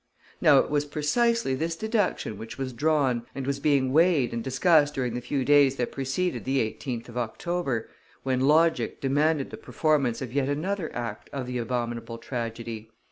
[0.41, 4.95] Now it was precisely this deduction which was drawn and was being weighed and discussed
[4.95, 7.87] during the few days that preceded the 18th of October,
[8.23, 12.89] when logic demanded the performance of yet another act of the abominable tragedy.